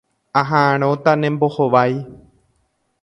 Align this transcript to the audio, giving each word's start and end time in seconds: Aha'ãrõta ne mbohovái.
Aha'ãrõta 0.39 1.13
ne 1.21 1.29
mbohovái. 1.35 1.93